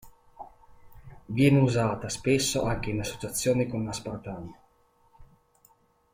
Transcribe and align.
Viene 1.27 1.59
usata 1.59 2.09
spesso 2.09 2.63
anche 2.63 2.89
in 2.89 3.01
associazione 3.01 3.67
con 3.67 3.85
l'aspartame. 3.85 4.59